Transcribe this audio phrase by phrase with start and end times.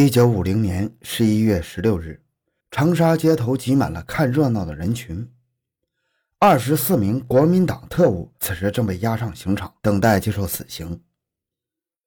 [0.00, 2.22] 一九五零年十一月十六日，
[2.70, 5.28] 长沙街头挤满了看热闹的人群。
[6.38, 11.02] 二十四名国民党特务此时正被押上刑场，等待接受死刑。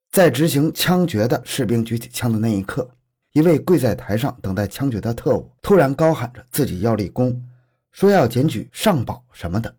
[0.09, 2.89] 在执行枪决的士兵举起枪的那一刻，
[3.33, 7.45] 一位跪在台上等待枪决的特务突然高喊着自己要立功，
[7.91, 9.75] 说要检举上宝什么的。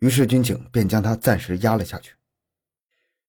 [0.00, 2.12] 于是军警便将他暂时压了下去。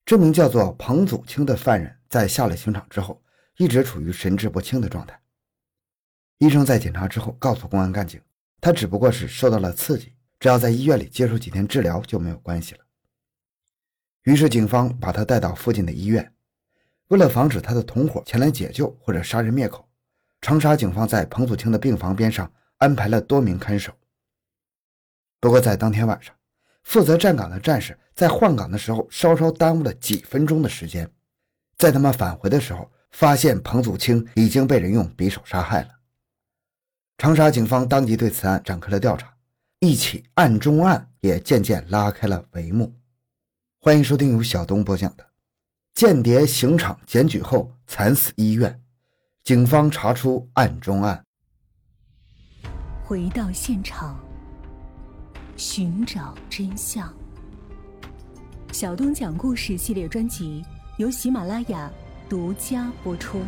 [0.03, 3.21] 这名叫做彭祖清的犯人在下了刑场之后。
[3.59, 5.19] 一直处于神志不清的状态。
[6.37, 8.21] 医生在检查之后告诉公安干警，
[8.61, 12.85] 他只不过是受到了刺激，只要在医院里接受几天治疗就没有关系了。
[14.23, 16.33] 于是警方把他带到附近的医院，
[17.09, 19.85] 为了防止他的同伙前来解救或者杀人灭口，
[20.39, 23.93] 长沙警方在彭祖清的病房边上安排了多名看守。
[25.41, 26.33] 不过在当天晚上，
[26.83, 31.11] 负责站岗的战士在换岗的时候稍稍耽误了几分钟的时间，
[31.77, 32.89] 在他们返回的时候。
[33.11, 35.89] 发现彭祖清已经被人用匕首杀害了。
[37.17, 39.33] 长沙警方当即对此案展开了调查，
[39.79, 42.93] 一起案中案也渐渐拉开了帷幕。
[43.81, 45.23] 欢迎收听由小东播讲的
[45.93, 48.71] 《间谍刑场检举后惨死医院》，
[49.43, 51.23] 警方查出案中案。
[53.03, 54.23] 回到现场，
[55.57, 57.11] 寻找真相。
[58.71, 60.63] 小东讲故事系列专辑
[60.97, 61.91] 由喜马拉雅。
[62.29, 63.41] 独家播出。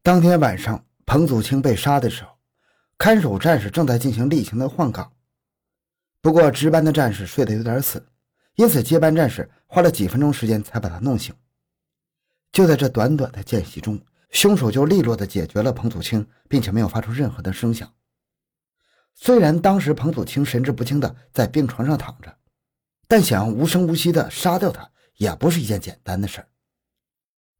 [0.00, 2.30] 当天晚上，彭祖清被杀的时候，
[2.96, 5.12] 看守战士正在进行例行的换岗。
[6.20, 8.06] 不过，值班的战士睡得有点死，
[8.54, 11.34] 因此接班战士花了几分钟时间才把他弄醒。
[12.52, 17.92] 就在这短短的间隙中，凶手就利落的解决了彭祖清，并且没有发出任何的声响。
[19.14, 22.32] 虽然当时彭祖清神志不清的在病床上躺着，
[23.08, 24.88] 但想要无声无息的杀掉他。
[25.16, 26.48] 也不是一件简单的事儿。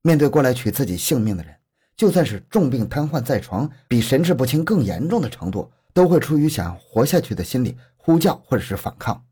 [0.02, 1.56] 面对过来取自己性命的人，
[1.96, 9.24] 就算是重病瘫痪在床，比神志不清更严重的程度，都会出于想活下去的心理呼叫或者是反抗。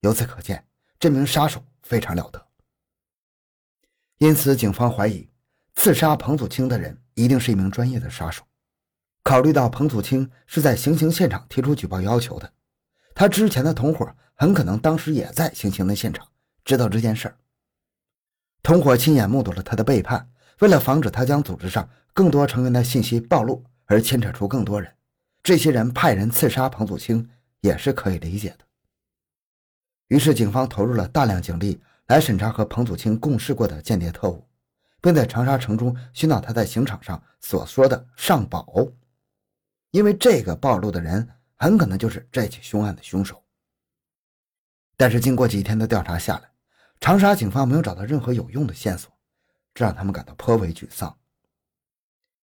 [0.00, 0.66] 由此可见，
[0.98, 2.44] 这名杀手非常了得。
[4.18, 5.28] 因此，警方怀疑
[5.74, 8.42] 刺杀彭祖清的人一定是一名专业的杀手。
[9.22, 12.52] 考虑到彭祖清是在行刑现场提出举报要求的，
[13.14, 16.26] 他之前的同伙很可能当时也在行刑的现场，
[16.64, 17.36] 知道这件事儿。
[18.62, 20.30] 同伙亲眼目睹了他的背叛，
[20.60, 24.94] 为了防止他将组织上更多成员的信息暴露而牵扯出更多人，
[25.42, 27.28] 这些人派人刺杀彭祖清
[27.60, 28.58] 也是可以理解的。
[30.06, 34.46] 于是，警方投入了大量警力来审查和彭祖清共事过的间谍特务，
[35.00, 38.64] 并在长沙城中寻找他在刑场上所说的上宝，
[39.90, 43.42] 因为这个暴露的人很可能就是这起凶案的凶手。
[44.96, 46.51] 但是，经过几天的调查下来，
[47.02, 49.12] 长沙警方没有找到任何有用的线索，
[49.74, 51.18] 这让他们感到颇为沮丧。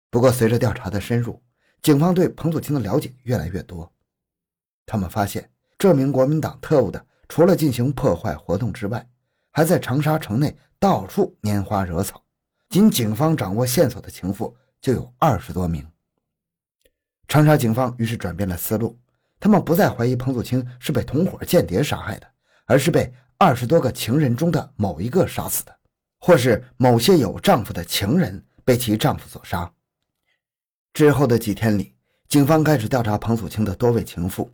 [0.10, 1.44] 不过，随着调查的深入，
[1.82, 3.92] 警方对彭祖清的了解越来越多。
[4.86, 9.06] 他们发现，这名国民党特务的除了进行破坏活动之外，
[9.52, 12.24] 还在长沙城内到处拈花惹草。
[12.70, 15.86] 仅警方掌握线索的情妇就有二十多名。
[17.28, 18.98] 长沙警方于是转变了思路，
[19.42, 22.28] 他们不再怀疑彭祖清是被同伙间谍杀害的，
[22.66, 23.14] 而是被。
[23.40, 25.78] 二十多个情人中的某一个杀死的，
[26.20, 29.72] 或是某些有丈夫的情人被其丈夫所杀。
[30.92, 31.94] 之后的几天里，
[32.28, 34.52] 警方开始调查彭祖清的多位情妇，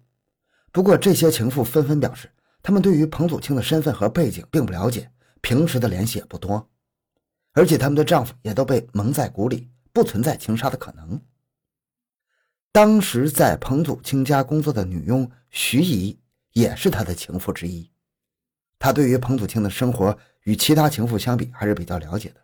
[0.73, 2.29] 不过这些情妇纷纷表示，
[2.61, 6.69] 他们对于彭祖清的身份和背景并不了解，平时的联系也不多，
[7.53, 11.21] 而且他们的丈夫也都被蒙在鼓里，不存在情杀的可能。
[12.73, 16.19] 当时在彭祖清家工作的女佣徐怡
[16.51, 17.89] 也是他的情妇之一。
[18.83, 22.35] 他对于彭祖清的生活与其他情妇相比还是比较了解的。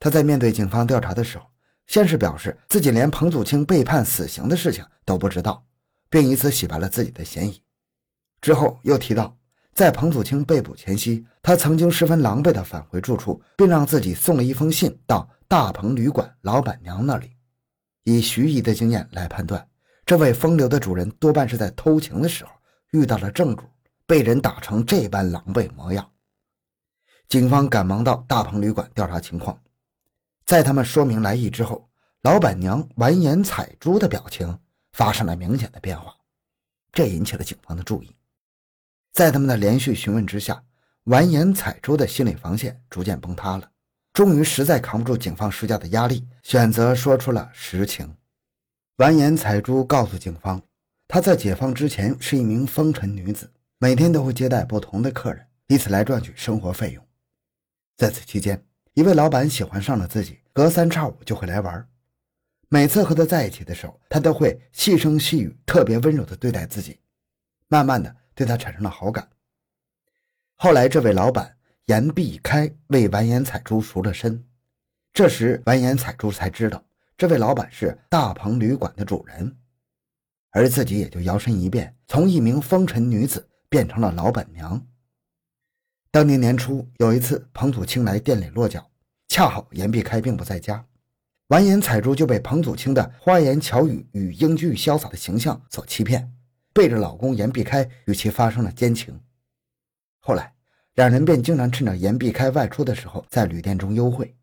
[0.00, 1.46] 他在面对警方调查的时候，
[1.86, 5.64] 先是表示自己连彭祖清被判死刑的事情都不知道，
[6.10, 7.62] 并以此洗白了自己的嫌疑。
[8.40, 9.38] 之后又提到，
[9.72, 17.30] 在彭祖清被捕前夕，他曾经十分狼狈地返回住处，并让自己送了一封信到大鹏旅馆老板娘那里。
[18.02, 19.64] 以徐姨的经验来判断，
[20.04, 22.50] 这位风流的主人多半是在偷情的时候
[22.90, 23.62] 遇到了正主。
[24.06, 26.10] 被人打成这般狼狈模样，
[27.28, 29.58] 警方赶忙到大鹏旅馆调查情况。
[30.44, 31.88] 在他们说明来意之后，
[32.20, 34.58] 老板娘完颜彩珠的表情
[34.92, 36.14] 发生了明显的变化，
[36.92, 38.14] 这引起了警方的注意。
[39.12, 40.62] 在他们的连续询问之下，
[41.04, 43.70] 完颜彩珠的心理防线逐渐崩塌了，
[44.12, 48.14] 终于实在扛不住警方施加的压力，选择说出了实情。
[48.96, 50.60] 完颜彩珠告诉警方，
[51.08, 53.50] 她在解放之前是一名风尘女子。
[53.84, 57.06] 每天都会接待不同的客人，以此来赚取生活费用。
[57.98, 58.64] 在此期间，
[58.94, 61.86] 一位老板喜欢上了自己，隔三差五就会来玩。
[62.70, 66.98] 每次和他在一起的时候，他都会细声细语、特别温柔地对待自己。
[67.68, 69.28] 慢慢的，对他产生了好感。
[70.54, 71.54] 后来，这位老板
[71.84, 74.42] 言必开为完颜采珠赎了身。
[75.12, 76.82] 这时，完颜采珠才知道，
[77.18, 79.54] 这位老板是大鹏旅馆的主人，
[80.52, 84.80] 而自己也就摇身一变，从一名风尘女子变成了老板娘。
[86.12, 88.88] 当年年初，有一次，彭祖清来店里落脚，
[89.26, 90.86] 恰好严必开并不在家。
[91.48, 96.32] 完颜彩珠就被彭祖清的花言巧语与英俊潇洒的形象所欺骗，
[96.72, 99.20] 背着老公严必开与其发生了奸情。
[100.20, 100.54] 后来，
[100.94, 104.36] 两人便经常趁着严必开外出的时候在旅店中幽会。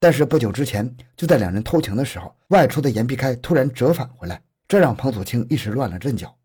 [0.00, 6.36] 但是不久之前，就在两人偷情的时候，外出的严必开突然折返回来，这让彭祖清一时乱了阵脚。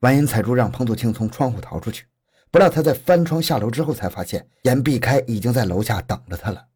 [0.00, 2.06] 完颜采珠让彭祖清从窗户逃出去，
[2.50, 6.66] 不料他在翻窗下楼之后，才发现严必开已经在楼下等着他了。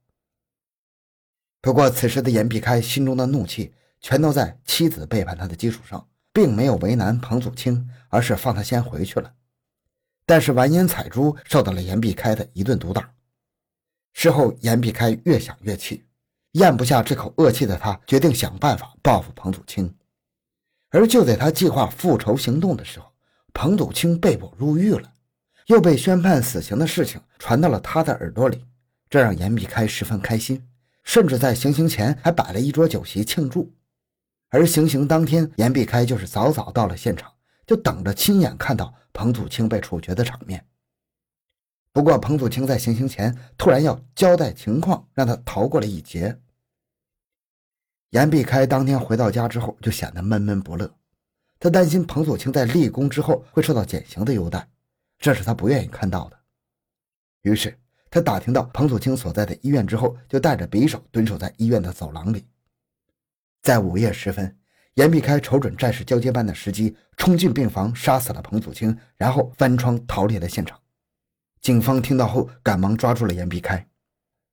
[1.60, 9.32] 不过，此时的严必开心中的怒气全都在妻子背叛他的基础上，并没有为难彭祖清，而是放他先回去了。
[10.26, 13.12] 但是完颜采珠受到了严必开的一顿毒打。
[14.12, 16.04] 事后，严必开越想越气，
[16.52, 19.94] 咽不下这口恶气的他，决定想办法报复彭祖清。
[20.90, 23.11] 而就在他计划复仇行动的时候，
[23.52, 25.12] 彭祖清被捕入狱了，
[25.66, 28.64] 又被宣判死刑的事情传到了他的耳朵里，
[29.08, 30.68] 这让严必开十分开心。
[31.04, 33.74] 甚至在行刑前还摆了一桌酒席庆祝，
[34.50, 37.32] 而行刑当天，严必开就是早早到了现场，
[37.66, 40.64] 就等着亲眼看到彭祖清被处决的场面。
[41.92, 46.40] 不过，彭祖清在行刑前突然要交代情况，让他逃过了一劫。
[48.10, 50.94] 严必开当天回到家之后，就显得闷闷不乐，
[51.62, 54.68] 他担心彭祖清在立功之后会受到减刑的优待，
[55.20, 56.36] 这是他不愿意看到的。
[57.42, 57.78] 于是。
[58.10, 62.44] 他打听到彭祖清所在的医院之后，就带着匕首蹲守在医院的走廊里。
[63.62, 64.54] 在午夜时分，
[64.96, 70.78] 严必开瞅准战士交接班的时机，冲进病房，杀死了彭祖清，然后翻窗逃离了现场。
[71.62, 73.88] 警方听到后，赶忙抓住了严必开。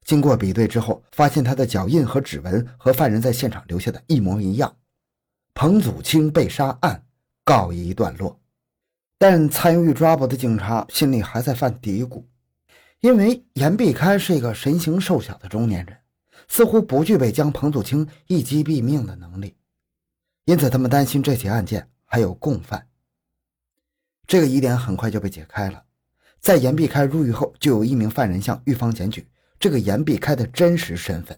[0.05, 4.73] 经过比对之后，发现他的脚印和指纹和犯人在现场留下的一模一样。
[5.61, 7.03] 彭祖清被杀案
[7.43, 8.39] 告一段落，
[9.17, 12.23] 但参与抓捕的警察心里还在犯嘀咕。
[13.01, 15.97] 因为严必开是一个身形瘦小的中年人，
[16.47, 19.57] 似乎不具备将彭祖清一击毙命的能力，
[20.45, 22.87] 因此他们担心这起案件还有共犯。
[24.27, 25.83] 这个疑点很快就被解开了。
[26.39, 29.27] 在严必开入狱后，就有一名犯人向狱方检举
[29.59, 31.37] 这个严必开的真实身份。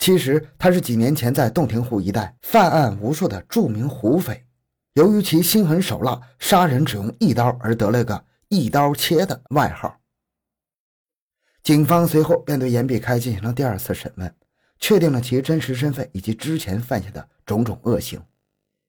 [0.00, 4.46] 其实他是几年前在洞庭湖一带犯案无数的著名胡匪，
[4.94, 10.00] 由于其心狠手辣，杀人只用一刀，而得了个“一刀切”的外号。
[11.62, 14.34] 警方随后便对严必开进行了第二次审问，
[14.78, 18.24] 确定了其真实身份以及之前犯下的种种恶行。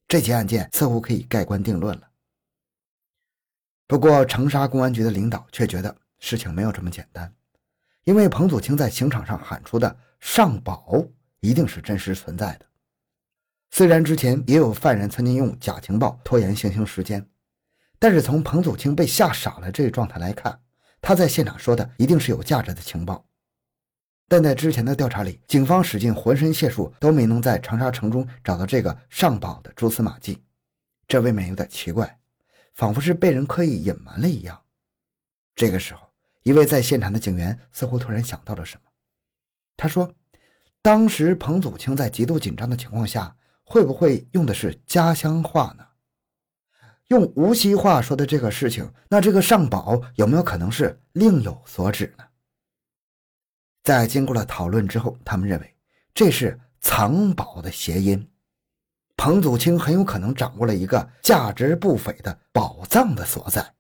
[0.08, 2.08] 这起案件似乎可以盖棺定论了。
[3.86, 7.34] 不过，长沙公安局的领导却觉得事情没有这么简单，
[8.04, 11.06] 因为彭祖清在刑场上喊出的“上宝”
[11.42, 12.66] 一定是真实存在的。
[13.70, 17.26] 虽然之前也有犯人曾经用假情报拖延行刑时间，
[18.00, 20.60] 但是从彭祖清被吓傻了这一状态来看。
[21.02, 23.26] 他在现场说的一定是有价值的情报，
[24.28, 30.44] 但在之前的调查里，警方使尽浑身解数都没能在长沙城中找到这个上宝的蛛丝马迹，
[31.08, 32.20] 这未免有点奇怪，
[32.76, 34.62] 仿佛是被人刻意隐瞒了一样。
[35.56, 36.11] 这个时候，
[36.44, 38.92] 一位在现场的警员似乎突然想到了什么，
[39.78, 40.14] 他说
[40.82, 45.86] ：“当时彭祖清在极度紧张的情况下，会不会用的是家乡话呢？”
[47.10, 52.24] 用无锡话说的这个事情，那这个上宝有没有可能是另有所指呢？
[53.84, 55.76] 在经过了讨论之后，他们认为
[56.14, 58.32] 这是藏宝的谐音，
[59.18, 63.76] 彭祖清很有可能掌握了一个价值不菲的宝藏的所在。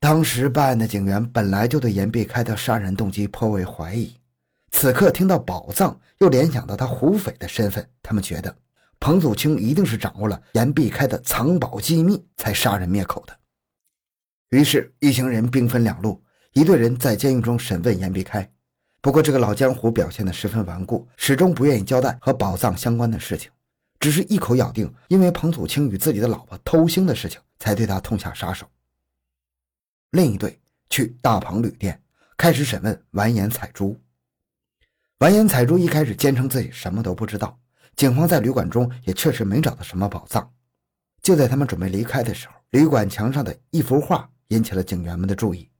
[0.00, 4.16] 当时办案的警员本来就对严必开的杀人动机颇为怀疑，
[4.70, 8.56] 此刻听到宝藏，又联想到他胡匪的身份，他们觉得。
[8.98, 13.38] 彭祖清一定是掌握了严必开的藏宝机密，才杀人灭口的。
[14.50, 16.22] 于是，一行人兵分两路，
[16.54, 18.50] 一队人在监狱中审问严必开。
[19.02, 23.50] 不过，这个老江湖表现得十分顽固，始终不愿意交代和宝藏相关的事情，
[23.98, 28.66] 只是一口咬定，因为彭祖清与自己的老婆偷腥的事情，才对他痛下杀手。
[30.10, 32.02] 另一队去大鹏旅店，
[32.36, 34.00] 开始审问完颜彩珠。
[35.18, 37.58] 完颜彩珠一开始坚称自己什么都不知道。
[37.94, 40.52] 警方在旅馆中也确实没找到什么宝藏。
[41.22, 45.70] 就在他们准备离开的时候，旅馆墙上的一幅画引起了警员们的注意。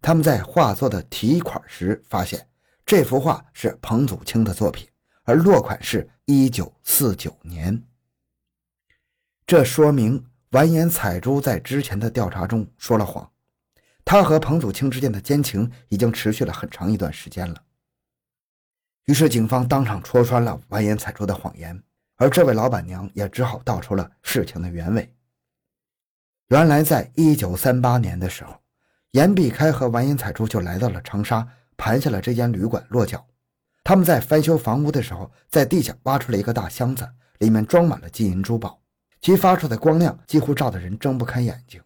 [0.00, 2.48] 他们在画作的题款时发现，
[2.86, 4.88] 这幅画是彭祖清的作品，
[5.24, 7.82] 而落款是一九四九年。
[9.44, 13.28] 这说明完颜彩珠在之前的调查中说了谎，
[14.10, 17.54] 他和彭祖清之间的奸情已经持续了很长一段时间了。
[19.04, 21.80] 于是，警方当场戳穿了完颜彩珠的谎言，
[22.16, 25.14] 而这位老板娘也只好道出了事情的原委。
[26.48, 28.52] 原来，在一九三八年的时候，
[29.12, 33.24] 严碧开和完颜彩珠就来到了长沙，盘下了这间旅馆落脚。
[33.84, 38.82] 他们在翻修房屋的时候，在地下挖出了一个大箱子，里面装满了金银珠宝。
[39.20, 41.80] 其发出的光亮几乎照得人睁不开眼睛。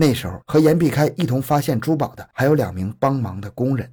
[0.00, 3.92] 那时候和严碧开一同发现珠宝的还有两名帮忙的工人，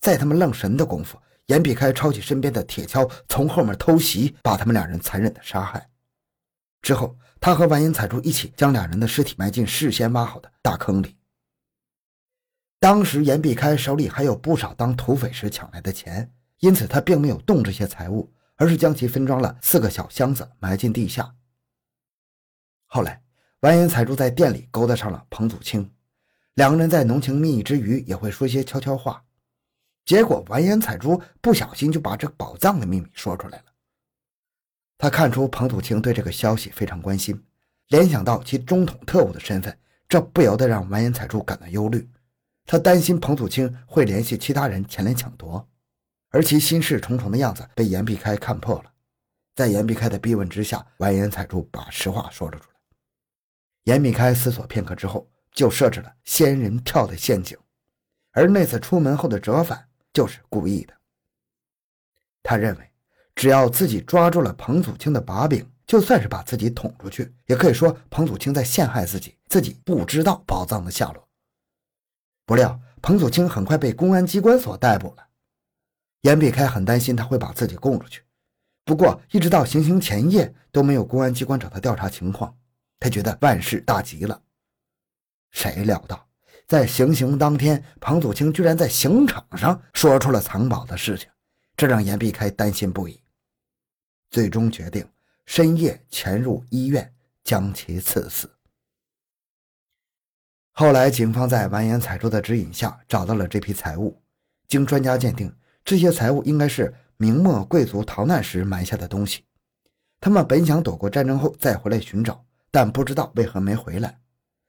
[0.00, 5.88] 在他们愣神的功夫，严碧开抄起身边的铁锹，从后面偷袭，把他们两人残忍的杀害。
[6.82, 11.16] 之后，他和完颜彩珠一起将两人的尸体埋进事先挖好的大坑里。
[12.80, 21.36] 当时严碧开手里还有不少当土匪时抢来的钱，因此他并没有动这些财物，而是将其分装了四个小箱子埋进地下。
[22.86, 23.22] 后来，
[23.60, 25.90] 完颜彩珠在店里勾搭上了彭祖清，
[26.54, 29.22] 两个人在浓情蜜意之余也会说些悄悄话。
[30.06, 33.64] 结果，完颜彩珠不小心就把这宝藏的秘密说出来了。
[34.96, 37.38] 他看出彭祖清对这个消息非常关心，
[37.88, 42.08] 联想到其中统特务的身份，这不由得让完颜彩珠感到忧虑。
[42.64, 45.68] 他担心彭祖清会联系其他人前来抢夺，
[46.30, 48.90] 而其心事重重的样子被严碧开看破了。
[49.54, 52.79] 在严碧开的逼问之下，完颜彩珠把实话说了出来。
[53.84, 57.56] 严碧开思索片刻之后，就设置了仙人跳的陷阱，
[58.32, 60.94] 而那次出门后的折返就是故意的。
[62.42, 62.90] 他认为，
[63.34, 71.28] 只要自己抓住了彭祖清的把柄，就算是把自己捅出去，也可以说彭祖清在陷害自己，自己不知道宝藏的下落。
[72.46, 75.26] 不料，彭祖清很快被公安机关所逮捕了。
[76.22, 78.22] 严碧开很担心他会把自己供出去，
[78.84, 82.56] 不过一直到行刑前夜都没有公安机关找他调查情况。
[83.00, 84.40] 他觉得万事大吉了，
[85.50, 86.28] 谁料到
[86.66, 91.28] 在行刑当天，庞祖清居然在刑场上说出了藏宝的事情，
[91.76, 93.20] 这让严碧开担心不已。
[94.30, 95.04] 最终决定
[95.46, 98.48] 深夜潜入医院将其刺死。
[100.72, 104.22] 后来，警方在完颜彩珠的指引下找到了这批财物，
[104.68, 105.52] 经专家鉴定，
[105.84, 109.44] 这些财物应该是明末贵族逃难时埋下的东西，
[110.20, 112.44] 他们本想躲过战争后再回来寻找。
[112.70, 114.20] 但不知道为何没回来，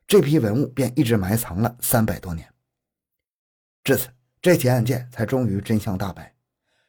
[0.07, 2.47] 这批文物便一直埋藏了三百多年。
[3.83, 4.09] 至此，
[4.41, 6.33] 这起案件才终于真相大白，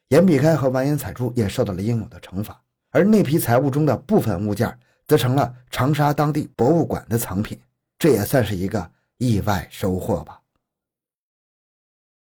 [0.09, 7.59] 严碧开和完颜彩珠也受到了应有的惩罚，而那批财物中的部分物件则成了长沙当地博物馆的藏品，
[7.97, 10.39] 这也算是一个意外收获吧。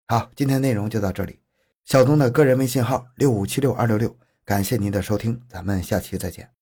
[0.09, 1.41] 好，今天内容就到这里，
[1.85, 6.56] 小东的个人微信号六五七六二六六，感谢您的收听，咱们下期再见。